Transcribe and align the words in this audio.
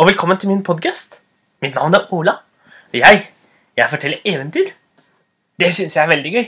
og 0.00 0.06
velkommen 0.06 0.38
til 0.40 0.48
min 0.48 0.62
podkast. 0.64 1.18
Mitt 1.60 1.74
navn 1.74 1.94
er 1.94 2.06
Ola. 2.16 2.32
Og 2.88 2.94
jeg, 2.94 3.18
jeg 3.76 3.88
forteller 3.90 4.22
eventyr. 4.24 4.70
Det 5.60 5.68
syns 5.76 5.96
jeg 5.96 6.02
er 6.02 6.08
veldig 6.08 6.30
gøy. 6.32 6.46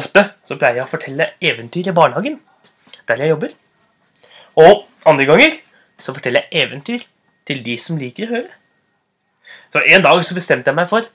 Ofte 0.00 0.22
så 0.48 0.56
pleier 0.56 0.78
jeg 0.78 0.86
å 0.86 0.88
fortelle 0.88 1.26
eventyr 1.44 1.90
i 1.90 1.94
barnehagen, 1.98 2.38
der 3.04 3.20
jeg 3.20 3.34
jobber. 3.34 3.52
Og 4.64 4.86
andre 5.12 5.28
ganger 5.28 5.60
så 6.00 6.16
forteller 6.16 6.48
jeg 6.48 6.64
eventyr 6.64 7.04
til 7.52 7.62
de 7.68 7.76
som 7.84 8.00
liker 8.00 8.30
å 8.30 8.30
høre. 8.32 8.56
Så 9.68 9.84
en 9.84 10.08
dag 10.08 10.24
så 10.24 10.40
bestemte 10.40 10.72
jeg 10.72 10.80
meg 10.80 10.88
for 10.88 11.12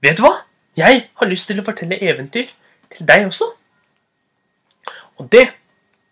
Vet 0.00 0.16
du 0.16 0.24
hva? 0.24 0.32
Jeg 0.80 1.04
har 1.20 1.34
lyst 1.34 1.52
til 1.52 1.60
å 1.60 1.68
fortelle 1.68 2.00
eventyr 2.00 2.48
til 2.96 3.12
deg 3.12 3.28
også. 3.28 3.52
Og 5.20 5.28
det, 5.36 5.50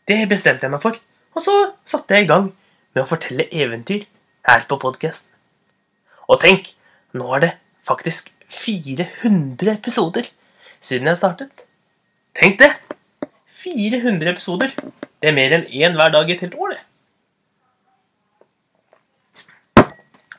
det 0.04 0.26
bestemte 0.28 0.68
jeg 0.68 0.76
meg 0.76 0.84
for. 0.84 1.00
Og 1.32 1.48
så 1.48 1.58
satte 1.88 2.12
jeg 2.12 2.28
i 2.28 2.32
gang 2.36 2.52
med 2.92 3.06
å 3.06 3.08
fortelle 3.08 3.48
eventyr 3.48 4.04
her 4.50 4.66
på 4.68 4.78
podkasten. 4.82 5.30
Og 6.30 6.40
tenk, 6.42 6.72
nå 7.14 7.26
er 7.36 7.40
det 7.44 7.50
faktisk 7.86 8.30
400 8.50 9.76
episoder 9.76 10.30
siden 10.82 11.10
jeg 11.10 11.20
startet. 11.20 11.66
Tenk 12.36 12.58
det! 12.60 12.70
400 13.60 14.30
episoder. 14.32 14.72
Det 15.20 15.28
er 15.28 15.36
mer 15.36 15.52
enn 15.52 15.66
én 15.68 15.96
hver 15.98 16.12
dag 16.14 16.30
i 16.30 16.34
et 16.34 16.42
helt 16.46 16.56
år, 16.56 16.74
det. 16.74 16.82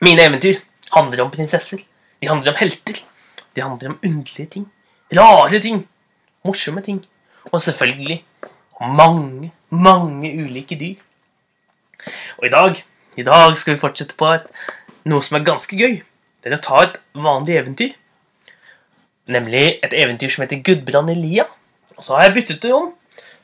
Mine 0.02 0.24
eventyr 0.26 0.58
handler 0.96 1.22
om 1.22 1.30
prinsesser. 1.30 1.84
De 2.18 2.28
handler 2.28 2.52
om 2.52 2.58
helter. 2.58 2.98
De 3.54 3.62
handler 3.62 3.92
om 3.92 4.00
underlige 4.02 4.50
ting. 4.56 4.66
Rare 5.14 5.60
ting. 5.62 5.84
Morsomme 6.44 6.82
ting. 6.82 7.04
Og 7.52 7.60
selvfølgelig 7.62 8.24
om 8.82 8.96
mange, 8.98 9.52
mange 9.70 10.32
ulike 10.42 10.78
dyr. 10.78 10.98
Og 12.40 12.48
i 12.48 12.50
dag, 12.50 12.82
i 13.16 13.24
dag 13.26 13.58
skal 13.60 13.74
vi 13.74 13.82
fortsette 13.82 14.16
på 14.18 14.28
et, 14.32 14.46
noe 15.08 15.24
som 15.24 15.36
er 15.38 15.46
ganske 15.46 15.76
gøy. 15.76 16.00
Det 16.42 16.50
er 16.50 16.56
å 16.56 16.64
ta 16.64 16.80
et 16.86 16.96
vanlig 17.12 17.58
eventyr. 17.60 17.92
Nemlig 19.32 19.64
et 19.84 19.94
eventyr 19.94 20.32
som 20.32 20.44
heter 20.44 20.62
Gudbrand 20.64 21.12
i 21.12 21.16
lia. 21.18 21.46
Og 21.96 22.06
så 22.06 22.16
har 22.16 22.26
jeg 22.26 22.36
byttet 22.38 22.62
det 22.64 22.72
om. 22.74 22.90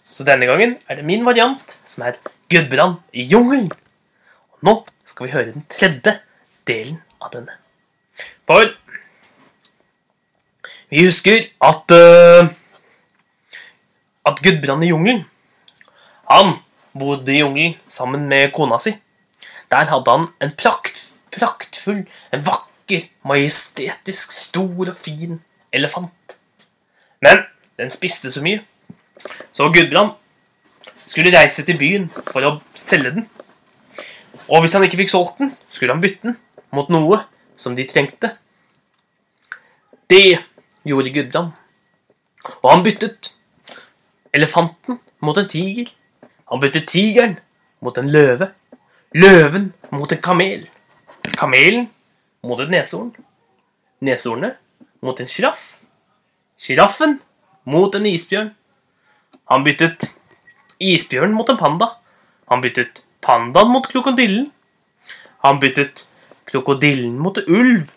Så 0.03 0.25
denne 0.27 0.49
gangen 0.49 0.77
er 0.89 0.99
det 0.99 1.07
min 1.07 1.27
variant, 1.27 1.77
som 1.85 2.07
er 2.09 2.17
Gudbrand 2.51 2.99
i 3.13 3.27
jungelen. 3.29 3.69
Og 4.57 4.65
nå 4.67 4.75
skal 5.09 5.27
vi 5.27 5.35
høre 5.35 5.53
den 5.53 5.67
tredje 5.71 6.17
delen 6.69 7.03
av 7.23 7.35
denne. 7.35 7.59
For 8.49 8.73
vi 10.89 11.05
husker 11.05 11.51
at 11.61 11.93
uh, 11.93 12.49
at 14.29 14.41
Gudbrand 14.45 14.85
i 14.85 14.91
jungelen 14.91 15.23
Han 16.29 16.57
bodde 16.97 17.33
i 17.33 17.39
jungelen 17.41 17.77
sammen 17.89 18.27
med 18.29 18.51
kona 18.57 18.81
si. 18.83 18.95
Der 19.71 19.91
hadde 19.91 20.11
han 20.11 20.29
en 20.43 20.55
prakt, 20.57 21.03
praktfull, 21.35 22.07
en 22.33 22.45
vakker, 22.47 23.09
majestetisk, 23.25 24.33
stor 24.33 24.89
og 24.89 24.97
fin 24.97 25.41
elefant. 25.73 26.39
Men 27.21 27.45
den 27.79 27.91
spiste 27.93 28.33
så 28.33 28.43
mye, 28.43 28.63
så 29.53 29.69
Gudbrand 29.75 30.15
skulle 31.07 31.33
reise 31.35 31.65
til 31.67 31.79
byen 31.79 32.09
for 32.31 32.45
å 32.47 32.59
selge 32.79 33.15
den. 33.17 33.29
Og 34.49 34.63
hvis 34.63 34.75
han 34.77 34.85
ikke 34.87 35.03
fikk 35.03 35.13
solgt 35.13 35.43
den, 35.43 35.53
skulle 35.69 35.93
han 35.93 36.03
bytte 36.03 36.31
den 36.31 36.39
mot 36.73 36.89
noe 36.93 37.23
som 37.59 37.77
de 37.77 37.85
trengte. 37.89 38.33
Det 40.09 40.39
gjorde 40.89 41.13
Gudbrand. 41.13 41.53
Og 42.63 42.71
han 42.71 42.85
byttet 42.87 43.35
elefanten 44.33 45.01
mot 45.21 45.39
en 45.39 45.49
tiger. 45.49 45.91
Han 46.49 46.63
byttet 46.63 46.89
tigeren 46.89 47.37
mot 47.85 47.99
en 47.99 48.09
løve. 48.09 48.53
Løven 49.15 49.73
mot 49.91 50.13
en 50.13 50.21
kamel. 50.21 50.67
Kamelen 51.39 51.87
mot 52.45 52.61
et 52.61 52.69
neshorn. 52.69 53.15
Neshornet 54.05 54.59
mot 55.01 55.17
en 55.17 55.31
sjiraff. 55.31 55.79
Sjiraffen 56.61 57.17
mot 57.65 57.95
en 57.97 58.09
isbjørn. 58.11 58.53
Han 59.49 59.65
byttet 59.65 60.11
isbjørnen 60.77 61.33
mot 61.39 61.49
en 61.49 61.57
panda. 61.57 61.95
Han 62.53 62.61
byttet 62.61 63.03
pandaen 63.25 63.73
mot 63.73 63.89
krokodillen. 63.89 64.51
Han 65.41 65.61
byttet 65.63 66.05
krokodillen 66.53 67.17
mot 67.17 67.41
en 67.41 67.49
ulv. 67.49 67.91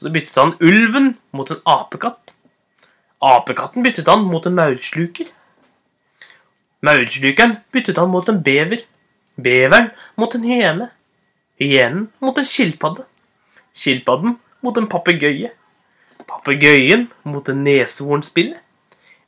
Så 0.00 0.08
byttet 0.08 0.40
han 0.40 0.56
ulven 0.64 1.18
mot 1.36 1.50
en 1.52 1.64
apekatt. 1.68 2.32
Apekatten 3.20 3.84
byttet 3.84 4.08
han 4.08 4.24
mot 4.24 4.46
en 4.46 4.56
maursluker. 4.56 5.28
Maurslukeren 6.80 7.58
byttet 7.74 8.00
han 8.00 8.08
mot 8.08 8.28
en 8.28 8.40
bever. 8.40 8.88
Beveren 9.38 9.92
mot 10.18 10.34
en 10.34 10.44
hyene. 10.44 10.90
Hyenen 11.58 12.08
mot 12.22 12.38
en 12.38 12.46
skilpadde. 12.46 13.04
Skilpadden 13.74 14.38
mot 14.62 14.78
en 14.78 14.88
papegøye. 14.90 15.52
Papegøyen 16.26 17.06
mot 17.24 17.48
en 17.48 17.62
neshornspille. 17.66 18.58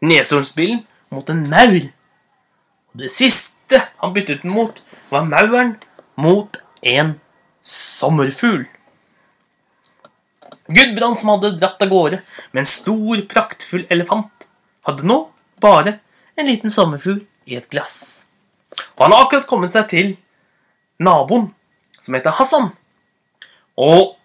Neshornspillen 0.03 0.85
mot 1.11 1.31
en 1.31 1.47
maur. 1.51 1.87
Og 2.91 3.03
det 3.05 3.11
siste 3.15 3.85
han 4.01 4.15
byttet 4.15 4.43
den 4.43 4.55
mot, 4.55 4.83
var 5.11 5.27
mauren 5.29 5.77
mot 6.19 6.59
en 6.83 7.15
sommerfugl. 7.63 8.65
Gudbrand, 10.71 11.19
som 11.19 11.33
hadde 11.35 11.57
dratt 11.59 11.83
av 11.83 11.91
gårde 11.91 12.21
med 12.53 12.63
en 12.63 12.71
stor, 12.71 13.23
praktfull 13.31 13.87
elefant, 13.91 14.47
hadde 14.87 15.07
nå 15.07 15.21
bare 15.63 15.99
en 16.39 16.47
liten 16.47 16.71
sommerfugl 16.75 17.25
i 17.51 17.59
et 17.59 17.71
glass. 17.71 18.30
Og 18.97 19.05
han 19.05 19.15
har 19.15 19.25
akkurat 19.25 19.49
kommet 19.51 19.75
seg 19.75 19.89
til 19.91 20.13
naboen, 21.03 21.49
som 22.01 22.17
heter 22.17 22.35
Hassan. 22.37 22.71
Og, 23.81 24.17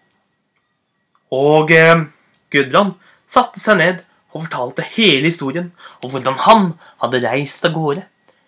og 1.32 1.72
eh, 1.74 2.06
Gudbrand 2.52 2.94
satte 3.30 3.60
seg 3.62 3.80
ned 3.80 4.04
og 4.36 4.44
fortalte 4.44 4.84
hele 4.96 5.30
historien 5.30 5.72
om 6.04 6.12
hvordan 6.12 6.36
han 6.44 6.70
hadde 7.02 7.24
reist 7.24 7.64
av 7.66 7.74
gårde 7.76 8.04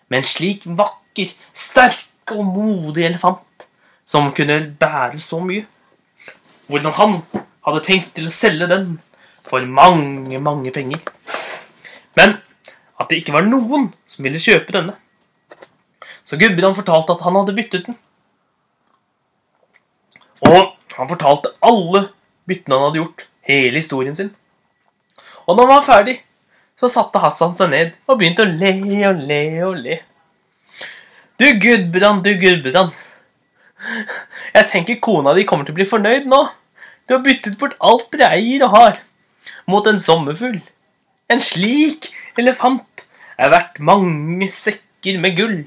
med 0.09 0.21
en 0.21 0.27
slik 0.27 0.65
vakker, 0.77 1.33
sterk 1.53 2.33
og 2.35 2.45
modig 2.45 3.07
elefant 3.09 3.67
som 4.09 4.31
kunne 4.37 4.61
bære 4.79 5.19
så 5.21 5.41
mye. 5.43 5.65
Hvordan 6.69 6.93
han 6.97 7.15
hadde 7.65 7.85
tenkt 7.85 8.13
til 8.17 8.29
å 8.29 8.33
selge 8.33 8.69
den 8.69 8.91
for 9.49 9.65
mange, 9.65 10.39
mange 10.41 10.73
penger. 10.73 11.01
Men 12.17 12.37
at 12.99 13.09
det 13.09 13.21
ikke 13.21 13.35
var 13.37 13.47
noen 13.47 13.89
som 14.09 14.25
ville 14.25 14.41
kjøpe 14.41 14.73
denne. 14.75 14.95
Så 16.29 16.37
Gudbrand 16.37 16.77
fortalte 16.77 17.15
at 17.15 17.23
han 17.25 17.37
hadde 17.39 17.55
byttet 17.57 17.87
den. 17.87 17.95
Og 20.45 20.75
han 20.93 21.09
fortalte 21.09 21.55
alle 21.65 22.03
byttene 22.49 22.77
han 22.77 22.85
hadde 22.85 23.01
gjort, 23.01 23.23
hele 23.49 23.81
historien 23.81 24.17
sin. 24.17 24.29
Og 25.47 25.55
når 25.55 25.65
han 25.65 25.71
var 25.73 25.87
ferdig, 25.87 26.19
så 26.77 26.89
satte 26.91 27.21
Hassan 27.23 27.55
seg 27.57 27.71
ned 27.73 27.97
og 28.05 28.19
begynte 28.19 28.45
å 28.45 28.51
le 28.61 28.73
og 29.09 29.23
le 29.31 29.41
og 29.65 29.79
le. 29.81 29.97
Du 31.41 31.47
Gudbrand, 31.63 32.21
du 32.21 32.37
Gudbrand. 32.37 32.93
Jeg 34.53 34.69
tenker 34.69 35.01
kona 35.01 35.33
di 35.33 35.47
kommer 35.49 35.65
til 35.65 35.73
å 35.73 35.79
bli 35.79 35.89
fornøyd 35.89 36.29
nå. 36.29 36.43
Du 37.09 37.15
har 37.15 37.25
byttet 37.25 37.57
bort 37.57 37.73
alt 37.81 38.05
dere 38.13 38.35
eier 38.37 38.67
og 38.67 38.75
har, 38.75 39.01
mot 39.65 39.87
en 39.89 39.97
sommerfugl. 39.97 40.61
En 41.25 41.41
slik 41.41 42.11
elefant 42.37 43.07
er 43.39 43.49
verdt 43.55 43.81
mange 43.81 44.51
sekker 44.53 45.17
med 45.23 45.37
gull. 45.41 45.59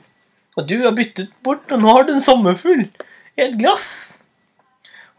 Og 0.59 0.67
du 0.69 0.83
har 0.83 0.93
byttet 0.97 1.33
bort, 1.45 1.65
og 1.73 1.81
nå 1.81 1.93
har 1.97 2.05
du 2.07 2.15
en 2.15 2.25
sommerfugl 2.25 2.85
i 2.85 3.45
et 3.47 3.55
glass. 3.61 3.87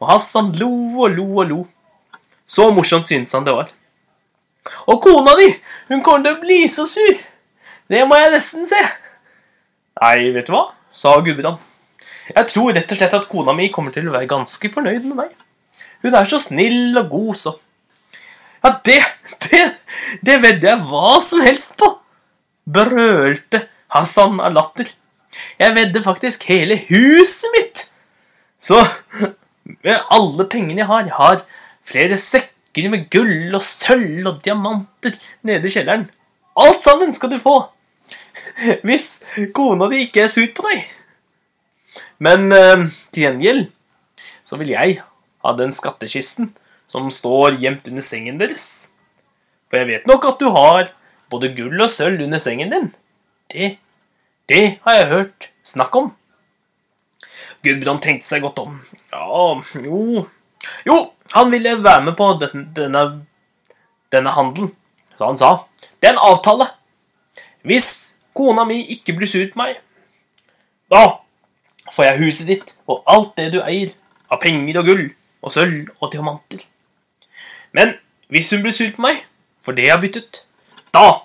Og 0.01 0.11
Hassan 0.11 0.51
lo 0.59 0.69
og 1.05 1.15
lo 1.15 1.27
og 1.41 1.47
lo. 1.49 1.61
Så 2.45 2.69
morsomt 2.75 3.09
syntes 3.09 3.33
han 3.33 3.47
det 3.47 3.55
var. 3.55 3.71
Og 4.87 5.01
kona 5.03 5.33
di, 5.39 5.49
hun 5.89 6.03
kommer 6.05 6.27
til 6.27 6.37
å 6.37 6.43
bli 6.43 6.59
så 6.71 6.85
sur. 6.87 7.17
Det 7.89 8.03
må 8.07 8.17
jeg 8.19 8.33
nesten 8.35 8.67
se. 8.69 8.79
Nei, 10.01 10.29
vet 10.35 10.47
du 10.47 10.53
hva, 10.53 10.67
sa 10.93 11.15
Gudbrand. 11.23 11.61
Jeg 12.29 12.49
tror 12.51 12.71
rett 12.75 12.91
og 12.93 12.99
slett 12.99 13.15
at 13.17 13.27
kona 13.31 13.55
mi 13.57 13.67
kommer 13.73 13.93
til 13.95 14.07
å 14.07 14.13
være 14.13 14.29
ganske 14.31 14.69
fornøyd 14.71 15.07
med 15.09 15.17
meg. 15.25 15.33
Hun 16.03 16.15
er 16.15 16.29
så 16.29 16.39
snill 16.41 16.95
og 16.99 17.09
god, 17.11 17.35
så. 17.39 17.57
Ja, 18.63 18.71
det, 18.85 19.01
det, 19.49 19.63
det 20.23 20.39
vedder 20.43 20.69
jeg 20.69 20.87
hva 20.87 21.17
som 21.23 21.43
helst 21.43 21.75
på, 21.79 21.89
brølte 22.63 23.65
Hassan 23.91 24.39
av 24.43 24.55
latter. 24.55 24.91
Jeg 25.59 25.75
vedder 25.75 26.05
faktisk 26.05 26.45
hele 26.49 26.77
huset 26.89 27.53
mitt. 27.57 27.85
Så 28.59 28.79
med 29.83 29.99
alle 30.11 30.47
pengene 30.49 30.83
jeg 30.83 30.89
har 30.89 31.05
Jeg 31.07 31.17
har 31.17 31.45
flere 31.83 32.17
sekker 32.17 32.89
med 32.89 33.09
gull 33.11 33.53
og 33.53 33.61
sølv 33.61 34.27
og 34.27 34.41
diamanter 34.45 35.17
nede 35.43 35.67
i 35.67 35.73
kjelleren. 35.73 36.09
Alt 36.57 36.83
sammen 36.83 37.13
skal 37.13 37.33
du 37.33 37.37
få. 37.41 37.57
Hvis 38.85 39.23
kona 39.53 39.89
di 39.91 40.05
ikke 40.07 40.25
er 40.25 40.31
sur 40.31 40.47
på 40.55 40.65
deg. 40.69 40.83
Men 42.23 42.49
uh, 42.53 42.89
til 43.11 43.27
gjengjeld 43.27 43.65
så 44.43 44.57
vil 44.59 44.73
jeg 44.73 44.99
ha 45.43 45.53
den 45.57 45.73
skattkisten 45.75 46.51
som 46.91 47.09
står 47.11 47.57
gjemt 47.61 47.87
under 47.89 48.05
sengen 48.05 48.39
deres. 48.41 48.93
For 49.69 49.81
jeg 49.81 49.89
vet 49.89 50.09
nok 50.09 50.27
at 50.29 50.41
du 50.41 50.49
har 50.53 50.91
både 51.33 51.53
gull 51.57 51.81
og 51.81 51.89
sølv 51.91 52.21
under 52.25 52.41
sengen 52.41 52.69
din. 52.73 52.91
Det, 53.51 53.77
det 54.49 54.79
har 54.83 54.97
jeg 54.97 55.07
hørt 55.07 55.49
snakk 55.63 55.95
om. 55.95 56.11
Gudbrand 57.63 58.01
tenkte 58.03 58.27
seg 58.27 58.43
godt 58.43 58.59
om. 58.63 58.79
Ja, 59.11 59.61
jo 59.85 60.27
Jo, 60.87 61.13
han 61.33 61.51
ville 61.51 61.83
være 61.83 62.03
med 62.05 62.15
på 62.15 62.29
den, 62.39 62.69
denne, 62.75 63.25
denne 64.11 64.31
handelen. 64.31 64.71
Så 65.17 65.25
han 65.27 65.37
sa 65.37 65.51
det 65.99 66.09
er 66.09 66.13
en 66.13 66.23
avtale. 66.23 66.67
Hvis 67.63 68.15
kona 68.35 68.65
mi 68.67 68.81
ikke 68.95 69.15
blir 69.15 69.27
sur 69.27 69.43
på 69.51 69.59
meg, 69.59 69.77
da 70.91 71.19
får 71.93 72.07
jeg 72.07 72.21
huset 72.23 72.49
ditt 72.51 72.73
og 72.87 73.03
alt 73.07 73.35
det 73.39 73.49
du 73.53 73.59
eier 73.63 73.93
av 74.31 74.41
penger 74.43 74.79
og 74.81 74.87
gull 74.87 75.03
og 75.43 75.53
sølv 75.53 75.91
og 75.99 76.11
diamanter. 76.11 76.63
Men 77.71 77.95
hvis 78.31 78.51
hun 78.53 78.63
blir 78.63 78.75
sur 78.75 78.91
på 78.95 79.03
meg 79.03 79.23
for 79.63 79.75
det 79.75 79.87
jeg 79.87 79.95
har 79.95 80.03
byttet, 80.03 80.45
da 80.95 81.23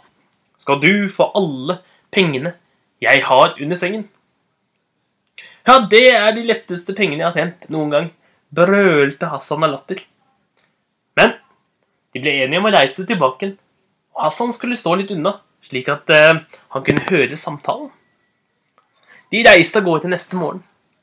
skal 0.58 0.80
du 0.82 1.08
få 1.10 1.30
alle 1.38 1.80
pengene 2.14 2.54
jeg 3.02 3.24
har 3.24 3.54
under 3.60 3.78
sengen. 3.78 4.08
Ja, 5.68 5.78
det 5.84 6.06
er 6.14 6.30
de 6.32 6.46
letteste 6.48 6.94
pengene 6.96 7.22
jeg 7.22 7.28
har 7.28 7.36
tjent 7.36 7.68
noen 7.72 7.92
gang, 7.92 8.06
brølte 8.54 9.28
Hassan 9.28 9.66
av 9.66 9.74
latter. 9.74 10.00
Men 11.18 11.34
de 12.14 12.22
ble 12.24 12.32
enige 12.44 12.62
om 12.62 12.68
å 12.70 12.72
reise 12.72 13.04
tilbake, 13.06 13.52
og 14.16 14.24
Hassan 14.24 14.54
skulle 14.56 14.78
stå 14.80 14.94
litt 14.98 15.12
unna, 15.14 15.36
slik 15.62 15.90
at 15.92 16.08
uh, 16.14 16.40
han 16.74 16.86
kunne 16.86 17.04
høre 17.10 17.36
samtalen. 17.38 17.90
De 19.28 19.42
reiste 19.44 19.82
av 19.82 19.84
gårde 19.84 20.08
neste 20.08 20.38
morgen, 20.40 20.62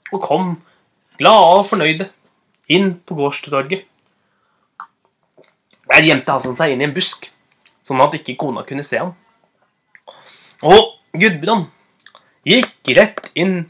og 0.10 0.24
kom, 0.26 0.56
glade 1.22 1.60
og 1.60 1.68
fornøyde, 1.70 2.10
inn 2.74 2.96
på 3.06 3.20
gårdstorget. 3.20 3.86
Der 5.86 6.10
gjemte 6.10 6.34
Hassan 6.34 6.58
seg 6.58 6.74
inn 6.74 6.82
i 6.82 6.90
en 6.90 6.96
busk, 6.96 7.30
sånn 7.86 8.02
at 8.02 8.18
ikke 8.18 8.40
kona 8.42 8.66
kunne 8.66 8.84
se 8.88 8.98
ham. 8.98 9.14
Og 10.66 10.96
Gudbrand 11.14 11.70
gikk 12.46 12.94
rett 12.98 13.32
inn 13.34 13.66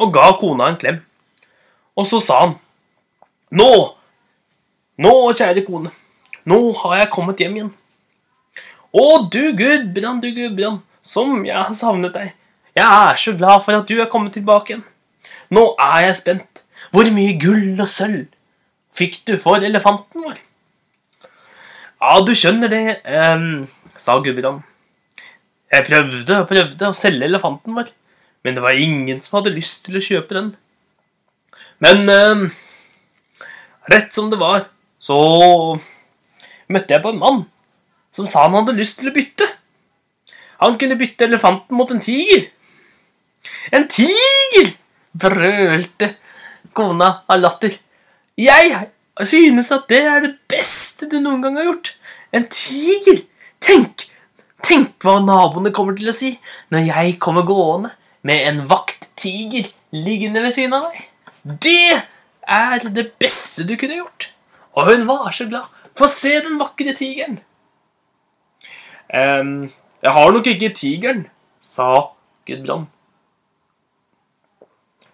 og 0.00 0.12
ga 0.14 0.30
kona 0.40 0.70
en 0.70 0.78
klem. 0.80 1.00
Og 1.96 2.08
så 2.08 2.20
sa 2.24 2.40
han, 2.44 2.58
Nå, 3.50 3.70
nå, 5.02 5.12
kjære 5.34 5.64
kone, 5.66 5.90
nå 6.46 6.58
har 6.82 7.00
jeg 7.00 7.10
kommet 7.10 7.40
hjem 7.42 7.56
igjen. 7.56 7.72
Å, 8.90 9.04
du 9.30 9.52
Gudbrand, 9.58 10.22
du 10.22 10.30
Gudbrand, 10.34 10.84
som 11.02 11.42
jeg 11.46 11.58
har 11.58 11.74
savnet 11.74 12.14
deg. 12.14 12.30
Jeg 12.78 12.86
er 12.86 13.18
så 13.18 13.34
glad 13.34 13.64
for 13.66 13.74
at 13.74 13.90
du 13.90 13.98
er 13.98 14.10
kommet 14.10 14.36
tilbake 14.38 14.74
igjen. 14.74 14.84
Nå 15.50 15.72
er 15.82 16.06
jeg 16.06 16.18
spent. 16.20 16.62
Hvor 16.94 17.10
mye 17.14 17.34
gull 17.38 17.74
og 17.74 17.90
sølv 17.90 18.28
fikk 18.98 19.20
du 19.26 19.36
for 19.42 19.62
elefanten 19.66 20.24
vår? 20.26 20.38
Ja, 22.00 22.14
du 22.24 22.32
skjønner 22.34 22.70
det, 22.72 22.84
eh, 23.04 23.46
sa 23.98 24.18
Gudbrand. 24.22 24.62
Jeg 25.70 25.86
prøvde 25.86 26.38
og 26.40 26.48
prøvde 26.50 26.88
å 26.88 26.96
selge 26.96 27.28
elefanten 27.28 27.76
vår, 27.76 27.90
men 28.44 28.56
det 28.56 28.64
var 28.64 28.78
ingen 28.78 29.20
som 29.20 29.38
hadde 29.38 29.54
lyst 29.54 29.84
til 29.86 29.98
å 29.98 30.04
kjøpe 30.04 30.36
den. 30.36 30.50
Men 31.80 32.08
eh, 32.12 32.44
rett 33.92 34.14
som 34.14 34.30
det 34.32 34.40
var, 34.40 34.66
så 35.00 35.18
møtte 36.70 36.94
jeg 36.94 37.04
på 37.04 37.12
en 37.14 37.22
mann 37.22 37.42
som 38.14 38.28
sa 38.28 38.46
han 38.46 38.56
hadde 38.58 38.78
lyst 38.78 39.00
til 39.00 39.10
å 39.10 39.14
bytte. 39.14 39.46
Han 40.60 40.76
kunne 40.80 40.98
bytte 41.00 41.28
elefanten 41.28 41.78
mot 41.78 41.90
en 41.92 42.02
tiger. 42.04 42.48
En 43.72 43.88
tiger! 43.88 44.76
brølte 45.10 46.12
kona 46.76 47.24
av 47.26 47.40
latter. 47.40 47.72
Jeg 48.38 48.90
synes 49.26 49.72
at 49.74 49.88
det 49.90 50.04
er 50.06 50.22
det 50.22 50.34
beste 50.50 51.08
du 51.10 51.18
noen 51.18 51.42
gang 51.42 51.58
har 51.58 51.66
gjort. 51.70 51.94
En 52.32 52.46
tiger! 52.46 53.24
Tenk! 53.60 54.06
Tenk 54.62 55.00
hva 55.02 55.16
naboene 55.24 55.72
kommer 55.74 55.96
til 55.96 56.12
å 56.12 56.14
si 56.14 56.34
når 56.70 56.86
jeg 56.90 57.16
kommer 57.22 57.46
gående 57.48 57.94
med 58.26 58.48
en 58.48 58.64
vakttiger 58.70 59.70
liggende 59.94 60.42
ved 60.44 60.54
siden 60.56 60.76
av 60.76 60.90
deg. 60.90 61.04
Det 61.64 62.02
er 62.50 62.88
det 62.92 63.06
beste 63.20 63.64
du 63.66 63.76
kunne 63.80 64.00
gjort. 64.00 64.30
Og 64.76 64.90
hun 64.90 65.06
var 65.08 65.30
så 65.34 65.48
glad. 65.50 65.68
Få 65.98 66.08
se 66.10 66.36
den 66.44 66.58
vakre 66.60 66.94
tigeren. 66.96 67.40
Um, 69.10 69.70
jeg 70.02 70.14
har 70.14 70.32
nok 70.32 70.46
ikke 70.46 70.72
tigeren, 70.76 71.24
sa 71.60 72.12
Gudbrand. 72.46 72.86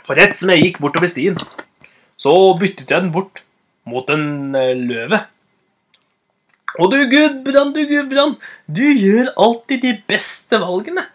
For 0.07 0.19
rett 0.19 0.37
som 0.39 0.53
jeg 0.53 0.63
gikk 0.63 0.83
bortover 0.83 1.11
stien, 1.11 1.39
så 2.21 2.35
byttet 2.61 2.93
jeg 2.93 3.07
den 3.07 3.15
bort 3.15 3.43
mot 3.89 4.11
en 4.13 4.53
løve. 4.87 5.25
Og 6.77 6.93
du 6.93 6.99
Gudbrand, 7.11 7.75
du 7.75 7.87
Gudbrand, 7.89 8.37
du 8.69 8.85
gjør 8.85 9.33
alltid 9.41 9.83
de 9.83 9.95
beste 10.07 10.61
valgene. 10.61 11.07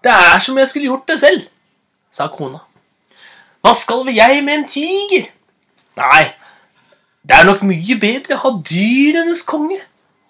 Det 0.00 0.12
er 0.12 0.38
som 0.40 0.58
jeg 0.58 0.68
skulle 0.70 0.88
gjort 0.88 1.08
det 1.10 1.18
selv, 1.20 1.46
sa 2.10 2.28
kona. 2.32 2.62
Hva 3.60 3.74
skal 3.76 4.08
jeg 4.08 4.40
med 4.44 4.62
en 4.62 4.68
tiger? 4.68 5.26
Nei, 6.00 6.22
det 7.26 7.36
er 7.36 7.48
nok 7.48 7.64
mye 7.68 7.96
bedre 8.00 8.38
å 8.38 8.44
ha 8.46 8.52
dyrenes 8.64 9.42
konge. 9.48 9.76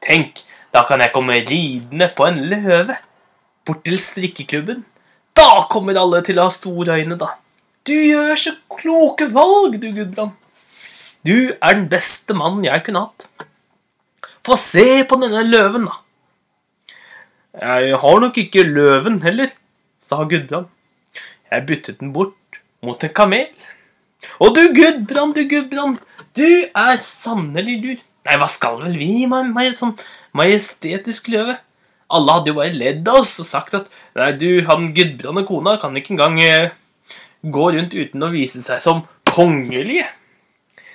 Tenk, 0.02 0.42
da 0.74 0.82
kan 0.88 1.02
jeg 1.04 1.14
komme 1.14 1.38
ridende 1.46 2.10
på 2.16 2.26
en 2.26 2.40
løve 2.50 2.96
bort 3.66 3.84
til 3.86 4.00
strikkeklubben. 4.02 4.82
Da 5.36 5.66
kommer 5.70 5.98
alle 6.00 6.24
til 6.26 6.40
å 6.40 6.48
ha 6.48 6.54
store 6.54 6.98
øyne, 6.98 7.18
da. 7.20 7.36
Du 7.86 7.94
gjør 7.94 8.34
så 8.38 8.56
kloke 8.74 9.30
valg, 9.32 9.78
du, 9.78 9.88
Gudbrand. 9.94 10.34
Du 11.26 11.52
er 11.52 11.76
den 11.76 11.86
beste 11.92 12.34
mannen 12.34 12.66
jeg 12.66 12.82
kunne 12.86 13.06
hatt. 13.06 13.28
Få 14.46 14.56
se 14.58 15.04
på 15.06 15.18
denne 15.20 15.44
løven, 15.46 15.86
da. 15.86 16.00
Jeg 17.60 17.98
har 18.02 18.20
nok 18.22 18.38
ikke 18.40 18.66
løven 18.66 19.20
heller, 19.24 19.50
sa 20.00 20.24
Gudbrand. 20.24 20.68
Jeg 21.50 21.66
byttet 21.68 22.00
den 22.00 22.12
bort 22.14 22.60
mot 22.82 23.04
en 23.04 23.14
kamel. 23.14 23.48
Og 24.40 24.54
du, 24.56 24.62
Gudbrand, 24.76 25.34
du, 25.36 25.44
Gudbrand, 25.48 25.98
du 26.36 26.48
er 26.64 27.00
sannelig 27.04 27.76
lur. 27.82 27.98
Nei, 28.28 28.36
hva 28.36 28.48
skal 28.52 28.80
vel 28.82 28.96
vi 29.00 29.26
med 29.30 29.56
en 29.64 29.76
sånn 29.76 29.96
majestetisk 30.36 31.30
løve? 31.32 31.56
Alle 32.10 32.36
hadde 32.36 32.50
jo 32.50 32.58
bare 32.58 32.74
ledd 32.74 33.06
av 33.08 33.22
oss 33.22 33.36
og 33.40 33.48
sagt 33.48 33.76
at 33.78 33.90
nei, 34.18 34.32
du, 34.36 34.48
han 34.66 34.90
Gudbrand 34.96 35.44
og 35.44 35.48
kona 35.48 35.76
kan 35.80 35.94
ikke 35.96 36.16
engang 36.16 36.40
eh, 36.42 36.72
gå 37.40 37.68
rundt 37.76 37.94
uten 37.96 38.26
å 38.26 38.32
vise 38.32 38.62
seg 38.64 38.82
som 38.84 39.04
kongelige. 39.30 40.08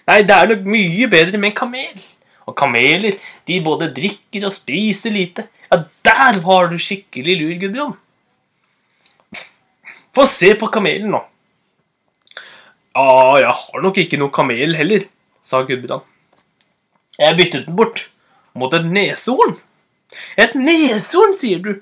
Nei, 0.05 0.21
det 0.27 0.35
er 0.35 0.51
nok 0.51 0.67
mye 0.69 1.09
bedre 1.09 1.39
med 1.41 1.53
en 1.53 1.57
kamel. 1.57 2.03
Og 2.45 2.53
kameler, 2.57 3.15
de 3.49 3.61
både 3.65 3.89
drikker 3.95 4.45
og 4.45 4.53
spiser 4.53 5.13
lite. 5.15 5.47
Ja, 5.71 5.81
der 6.05 6.41
var 6.45 6.69
du 6.69 6.77
skikkelig 6.81 7.39
lur, 7.39 7.55
Gudbrand. 7.63 7.95
Få 10.15 10.25
se 10.29 10.53
på 10.55 10.69
kamelen 10.71 11.11
nå. 11.11 11.21
Ja, 12.95 13.07
jeg 13.41 13.51
har 13.51 13.81
nok 13.83 13.97
ikke 13.99 14.19
noe 14.21 14.31
kamel 14.31 14.77
heller, 14.79 15.03
sa 15.43 15.65
Gudbrand. 15.67 16.05
Jeg 17.19 17.35
byttet 17.35 17.65
den 17.67 17.75
bort 17.75 18.05
mot 18.55 18.71
et 18.75 18.87
neshorn. 18.87 19.57
Et 20.39 20.55
neshorn, 20.55 21.35
sier 21.35 21.59
du. 21.63 21.73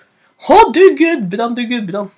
Å, 0.49 0.57
du 0.73 0.81
Gudbrand, 0.97 1.57
du 1.57 1.67
Gudbrand. 1.69 2.09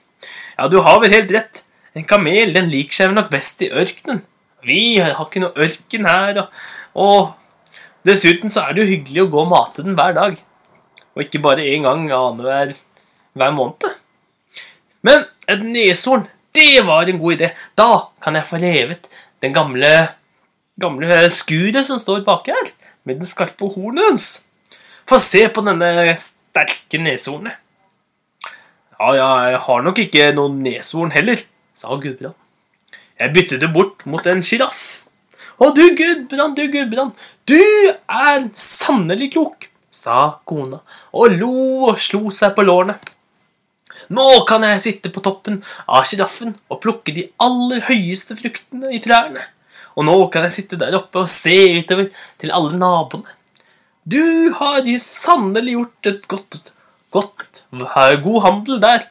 Ja, 0.56 0.70
du 0.72 0.80
har 0.86 1.02
vel 1.04 1.12
helt 1.12 1.34
rett. 1.36 1.66
En 1.96 2.08
kamel 2.08 2.56
den 2.56 2.72
liker 2.72 2.96
seg 2.96 3.12
vel 3.12 3.20
nok 3.20 3.30
best 3.34 3.62
i 3.64 3.72
ørkenen. 3.72 4.24
Vi 4.66 4.98
har 5.04 5.20
ikke 5.28 5.44
noe 5.44 5.68
ørken 5.68 6.08
her. 6.10 6.40
Og, 6.40 6.64
og, 6.96 7.78
dessuten 8.08 8.52
så 8.52 8.66
er 8.66 8.76
det 8.76 8.86
jo 8.86 8.94
hyggelig 8.94 9.26
å 9.26 9.30
gå 9.36 9.44
og 9.44 9.52
mate 9.52 9.84
den 9.86 10.00
hver 10.00 10.16
dag. 10.16 10.40
Og 11.16 11.28
ikke 11.28 11.44
bare 11.44 11.68
én 11.68 11.86
gang 11.88 12.08
annenhver 12.08 12.76
hver 13.36 13.56
måned. 13.56 13.88
Men 15.06 15.28
et 15.52 15.64
neshorn, 15.64 16.28
det 16.56 16.86
var 16.88 17.10
en 17.10 17.20
god 17.20 17.38
idé. 17.38 17.52
Da 17.78 18.08
kan 18.24 18.38
jeg 18.38 18.48
få 18.50 18.62
revet 18.62 19.10
den 19.44 19.54
gamle, 19.56 19.92
gamle 20.82 21.20
skuret 21.34 21.88
som 21.88 22.00
står 22.02 22.24
baki 22.28 22.56
her, 22.56 22.72
med 23.06 23.22
den 23.22 23.30
skarpe 23.30 23.70
hornet 23.76 24.10
hans. 24.10 24.30
Få 25.06 25.20
se 25.22 25.44
på 25.54 25.64
denne 25.66 26.16
sterke 26.22 27.02
neshornet. 27.02 27.60
Ja, 28.96 29.12
jeg 29.18 29.60
har 29.66 29.84
nok 29.84 30.00
ikke 30.00 30.32
noen 30.38 30.62
neshorn 30.64 31.12
heller 31.12 31.42
sa 31.76 31.96
Gudbrand. 32.00 32.36
Jeg 33.20 33.34
byttet 33.36 33.62
det 33.64 33.72
bort 33.74 34.04
mot 34.10 34.26
en 34.28 34.44
sjiraff. 34.44 35.06
Å, 35.56 35.70
du 35.76 35.84
Gudbrand, 35.96 36.56
du 36.58 36.68
Gudbrand, 36.72 37.14
du 37.48 37.60
er 37.60 38.48
sannelig 38.60 39.32
klok, 39.36 39.70
sa 39.92 40.42
kona 40.48 40.82
og 41.16 41.36
lo 41.38 41.52
og 41.92 42.02
slo 42.04 42.28
seg 42.34 42.56
på 42.58 42.66
lårene. 42.68 42.98
Nå 44.14 44.28
kan 44.50 44.66
jeg 44.68 44.84
sitte 44.84 45.12
på 45.14 45.24
toppen 45.26 45.62
av 45.88 46.06
sjiraffen 46.10 46.54
og 46.70 46.82
plukke 46.84 47.16
de 47.16 47.28
aller 47.42 47.82
høyeste 47.88 48.38
fruktene 48.40 48.94
i 48.94 49.02
trærne. 49.04 49.42
Og 49.96 50.06
nå 50.08 50.16
kan 50.34 50.46
jeg 50.48 50.58
sitte 50.60 50.80
der 50.80 50.98
oppe 50.98 51.24
og 51.24 51.32
se 51.32 51.56
utover 51.80 52.12
til 52.42 52.54
alle 52.54 52.78
naboene. 52.78 53.32
Du 54.06 54.52
har 54.60 54.86
sannelig 55.02 55.74
gjort 55.74 56.10
et 56.12 56.26
godt, 56.30 56.72
godt, 57.10 57.66
god 57.72 58.42
handel 58.46 58.82
der. 58.84 59.08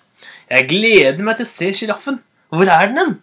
Jeg 0.51 0.69
gleder 0.71 1.25
meg 1.25 1.41
til 1.41 1.49
å 1.49 1.51
se 1.51 1.71
sjiraffen. 1.75 2.21
Hvor 2.55 2.69
er 2.71 2.91
den 2.93 3.01
hen? 3.01 3.15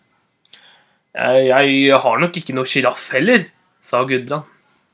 Jeg 1.15 2.01
har 2.03 2.19
nok 2.19 2.37
ikke 2.39 2.55
noe 2.55 2.67
sjiraff 2.67 3.09
heller, 3.15 3.45
sa 3.83 4.03
Gudbrand. 4.07 4.47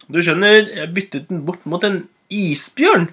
Du 0.08 0.22
skjønner, 0.24 0.70
jeg 0.84 0.94
byttet 0.96 1.28
den 1.32 1.42
bort 1.48 1.66
mot 1.68 1.84
en 1.84 2.04
isbjørn. 2.32 3.10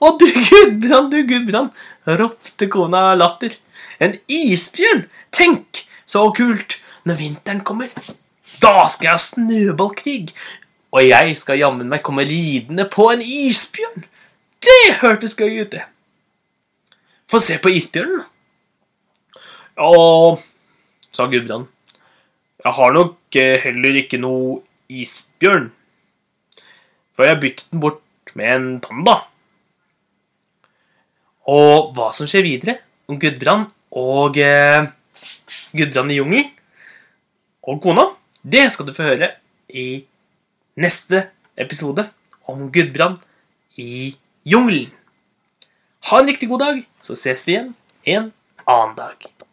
Å, 0.00 0.14
du 0.20 0.26
Gudbrand, 0.26 1.12
du 1.12 1.22
Gudbrand, 1.28 1.70
ropte 2.06 2.68
kona 2.72 3.10
latter. 3.18 3.54
En 4.00 4.18
isbjørn? 4.28 5.06
Tenk, 5.34 5.86
så 6.08 6.28
kult! 6.36 6.80
når 7.06 7.18
vinteren 7.20 7.62
kommer. 7.64 7.92
Da 8.62 8.86
skal 8.90 9.10
jeg 9.10 9.14
ha 9.14 9.22
snøballkrig, 9.22 10.32
og 10.94 11.04
jeg 11.04 11.36
skal 11.38 11.60
jammen 11.60 11.90
meg 11.90 12.02
komme 12.06 12.26
ridende 12.26 12.86
på 12.90 13.10
en 13.12 13.22
isbjørn. 13.22 14.06
Det 14.66 14.96
hørtes 15.02 15.36
gøy 15.38 15.60
ut, 15.62 15.76
det. 15.76 15.84
Få 17.30 17.40
se 17.42 17.58
på 17.62 17.70
isbjørnen, 17.74 18.22
da. 18.22 18.32
Ja, 19.76 20.36
sa 21.14 21.26
Gudbrand. 21.30 21.68
Jeg 22.64 22.74
har 22.78 22.94
nok 22.96 23.36
eh, 23.38 23.58
heller 23.62 23.98
ikke 24.00 24.18
noe 24.18 24.62
isbjørn. 24.90 25.68
For 27.14 27.28
jeg 27.28 27.40
byttet 27.42 27.68
den 27.70 27.82
bort 27.84 28.32
med 28.34 28.54
en 28.54 28.68
panda. 28.82 29.20
Og 31.46 31.92
hva 31.94 32.10
som 32.16 32.28
skjer 32.28 32.46
videre 32.46 32.78
om 33.06 33.18
Gudbrand 33.22 33.70
og 33.96 34.38
eh, 34.42 34.88
Gudbrand 35.76 36.12
i 36.12 36.18
jungelen 36.18 36.50
og 37.66 37.80
kona, 37.82 38.08
det 38.42 38.68
skal 38.74 38.86
du 38.86 38.94
få 38.94 39.08
høre 39.08 39.32
i 39.70 40.04
neste 40.78 41.26
episode 41.58 42.06
om 42.46 42.68
Gudbrand 42.74 43.22
i 43.78 44.14
jungelen. 44.46 44.92
Ha 46.10 46.20
en 46.20 46.30
riktig 46.30 46.50
god 46.50 46.62
dag, 46.62 46.84
så 47.02 47.18
ses 47.18 47.46
vi 47.48 47.56
igjen 47.56 47.72
en 48.06 48.30
annen 48.66 48.94
dag. 48.98 49.45